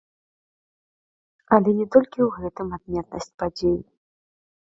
Але 1.57 1.71
не 1.81 1.87
толькі 1.97 2.19
ў 2.27 2.31
гэтым 2.39 2.67
адметнасць 2.79 3.31
падзеі. 3.45 3.77